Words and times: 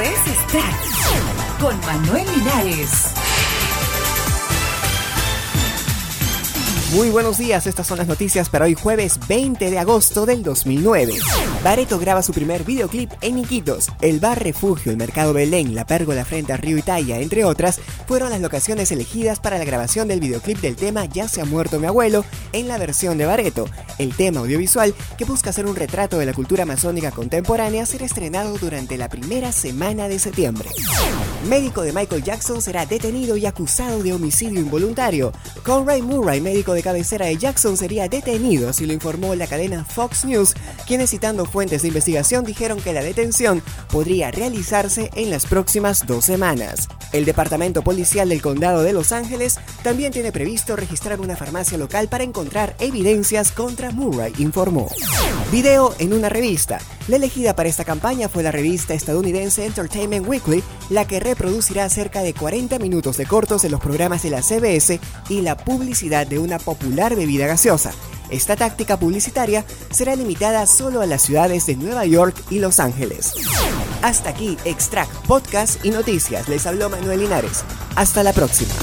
es 0.00 0.18
Stack 0.48 1.60
con 1.60 1.80
Manuel 1.80 2.26
Linares. 2.36 3.14
Muy 6.92 7.10
buenos 7.10 7.38
días, 7.38 7.66
estas 7.66 7.86
son 7.86 7.98
las 7.98 8.06
noticias 8.06 8.48
para 8.48 8.66
hoy 8.66 8.74
jueves 8.74 9.18
20 9.26 9.70
de 9.70 9.78
agosto 9.78 10.24
del 10.24 10.42
2009. 10.42 11.14
Bareto 11.64 11.98
graba 11.98 12.22
su 12.22 12.32
primer 12.32 12.62
videoclip 12.64 13.10
en 13.22 13.38
Iquitos. 13.38 13.88
El 14.00 14.20
bar 14.20 14.42
Refugio, 14.42 14.92
el 14.92 14.98
Mercado 14.98 15.32
Belén, 15.32 15.74
la 15.74 15.86
pérgola 15.86 16.24
frente 16.24 16.52
a 16.52 16.56
Río 16.56 16.78
Italia, 16.78 17.18
entre 17.18 17.44
otras, 17.44 17.80
fueron 18.06 18.30
las 18.30 18.40
locaciones 18.40 18.92
elegidas 18.92 19.40
para 19.40 19.58
la 19.58 19.64
grabación 19.64 20.08
del 20.08 20.20
videoclip 20.20 20.58
del 20.58 20.76
tema 20.76 21.06
Ya 21.06 21.26
se 21.26 21.40
ha 21.40 21.44
muerto 21.44 21.80
mi 21.80 21.86
abuelo 21.86 22.24
en 22.56 22.68
la 22.68 22.78
versión 22.78 23.18
de 23.18 23.26
Bareto. 23.26 23.66
El 23.98 24.14
tema 24.14 24.40
audiovisual, 24.40 24.94
que 25.16 25.24
busca 25.24 25.50
hacer 25.50 25.66
un 25.66 25.76
retrato 25.76 26.18
de 26.18 26.26
la 26.26 26.32
cultura 26.32 26.64
amazónica 26.64 27.10
contemporánea, 27.10 27.86
será 27.86 28.06
estrenado 28.06 28.56
durante 28.58 28.96
la 28.96 29.08
primera 29.08 29.52
semana 29.52 30.08
de 30.08 30.18
septiembre. 30.18 30.68
Médico 31.48 31.82
de 31.82 31.92
Michael 31.92 32.24
Jackson 32.24 32.60
será 32.60 32.86
detenido 32.86 33.36
y 33.36 33.46
acusado 33.46 34.02
de 34.02 34.12
homicidio 34.12 34.60
involuntario. 34.60 35.32
Conrad 35.64 36.00
Murray, 36.00 36.40
médico 36.40 36.72
de 36.72 36.82
cabecera 36.82 37.26
de 37.26 37.36
Jackson, 37.36 37.76
sería 37.76 38.08
detenido, 38.08 38.68
así 38.68 38.86
lo 38.86 38.92
informó 38.92 39.34
la 39.34 39.46
cadena 39.46 39.84
Fox 39.84 40.24
News, 40.24 40.54
quienes 40.86 41.10
citando 41.10 41.44
fuentes 41.44 41.82
de 41.82 41.88
investigación 41.88 42.44
dijeron 42.44 42.80
que 42.80 42.92
la 42.92 43.02
detención 43.02 43.62
podría 43.90 44.30
realizarse 44.30 45.10
en 45.14 45.30
las 45.30 45.46
próximas 45.46 46.06
dos 46.06 46.24
semanas. 46.24 46.88
El 47.12 47.24
Departamento 47.24 47.82
Policial 47.82 48.28
del 48.28 48.42
Condado 48.42 48.82
de 48.82 48.92
Los 48.92 49.12
Ángeles 49.12 49.58
también 49.82 50.12
tiene 50.12 50.32
previsto 50.32 50.74
registrar 50.74 51.20
una 51.20 51.36
farmacia 51.36 51.78
local 51.78 52.08
para 52.08 52.24
evidencias 52.78 53.52
contra 53.52 53.90
Murray, 53.90 54.32
informó. 54.38 54.88
Video 55.50 55.94
en 55.98 56.12
una 56.12 56.28
revista. 56.28 56.78
La 57.08 57.16
elegida 57.16 57.54
para 57.54 57.68
esta 57.68 57.84
campaña 57.84 58.28
fue 58.28 58.42
la 58.42 58.50
revista 58.50 58.94
estadounidense 58.94 59.64
Entertainment 59.64 60.26
Weekly, 60.26 60.62
la 60.90 61.06
que 61.06 61.20
reproducirá 61.20 61.88
cerca 61.88 62.22
de 62.22 62.34
40 62.34 62.78
minutos 62.78 63.16
de 63.16 63.26
cortos 63.26 63.62
de 63.62 63.70
los 63.70 63.80
programas 63.80 64.22
de 64.22 64.30
la 64.30 64.42
CBS 64.42 65.00
y 65.28 65.40
la 65.42 65.56
publicidad 65.56 66.26
de 66.26 66.38
una 66.38 66.58
popular 66.58 67.14
bebida 67.14 67.46
gaseosa. 67.46 67.92
Esta 68.30 68.56
táctica 68.56 68.98
publicitaria 68.98 69.64
será 69.90 70.16
limitada 70.16 70.66
solo 70.66 71.00
a 71.00 71.06
las 71.06 71.22
ciudades 71.22 71.66
de 71.66 71.76
Nueva 71.76 72.06
York 72.06 72.36
y 72.50 72.58
Los 72.58 72.80
Ángeles. 72.80 73.34
Hasta 74.02 74.30
aquí, 74.30 74.56
Extract 74.64 75.12
Podcast 75.26 75.84
y 75.84 75.90
Noticias. 75.90 76.48
Les 76.48 76.66
habló 76.66 76.90
Manuel 76.90 77.20
Linares. 77.20 77.64
Hasta 77.94 78.22
la 78.22 78.32
próxima. 78.32 78.74